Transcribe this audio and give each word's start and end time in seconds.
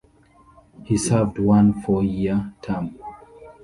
He 0.83 0.97
served 0.97 1.37
one 1.37 1.79
four-year 1.83 2.55
term. 2.63 2.95